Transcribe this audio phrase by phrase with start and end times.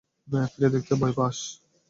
[0.51, 1.37] ফিরে দেখতে ভয় পাস?